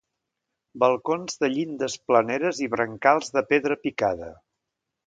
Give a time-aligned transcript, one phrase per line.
[0.83, 4.35] Balcons de llindes planeres i brancals de pedra picada.